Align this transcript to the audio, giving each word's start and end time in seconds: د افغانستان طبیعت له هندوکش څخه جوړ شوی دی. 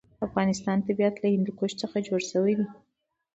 د 0.17 0.21
افغانستان 0.27 0.77
طبیعت 0.87 1.15
له 1.19 1.27
هندوکش 1.33 1.71
څخه 1.81 1.97
جوړ 2.07 2.21
شوی 2.31 2.53
دی. 2.57 2.65